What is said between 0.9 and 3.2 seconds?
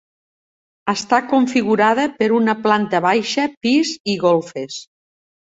Està configurada per una planta